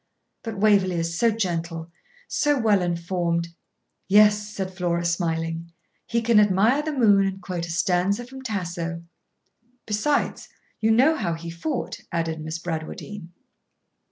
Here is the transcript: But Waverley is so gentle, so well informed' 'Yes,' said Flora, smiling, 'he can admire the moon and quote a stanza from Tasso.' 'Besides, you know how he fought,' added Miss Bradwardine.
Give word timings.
But 0.41 0.57
Waverley 0.57 0.95
is 0.95 1.15
so 1.15 1.29
gentle, 1.29 1.91
so 2.27 2.57
well 2.57 2.81
informed' 2.81 3.49
'Yes,' 4.07 4.47
said 4.49 4.73
Flora, 4.73 5.05
smiling, 5.05 5.71
'he 6.07 6.23
can 6.23 6.39
admire 6.39 6.81
the 6.81 6.91
moon 6.91 7.23
and 7.27 7.39
quote 7.39 7.67
a 7.67 7.69
stanza 7.69 8.25
from 8.25 8.41
Tasso.' 8.41 9.03
'Besides, 9.85 10.49
you 10.79 10.89
know 10.89 11.15
how 11.15 11.35
he 11.35 11.51
fought,' 11.51 11.99
added 12.11 12.41
Miss 12.41 12.57
Bradwardine. 12.57 13.29